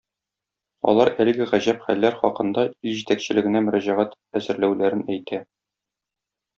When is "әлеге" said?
1.25-1.47